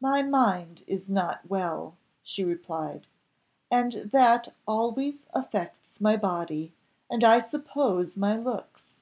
"My 0.00 0.20
mind 0.20 0.82
is 0.88 1.08
not 1.08 1.48
well," 1.48 1.96
she 2.24 2.42
replied, 2.42 3.06
"and 3.70 3.92
that 4.12 4.48
always 4.66 5.26
affects 5.32 6.00
my 6.00 6.16
body, 6.16 6.72
and 7.08 7.22
I 7.22 7.38
suppose 7.38 8.16
my 8.16 8.36
looks." 8.36 8.94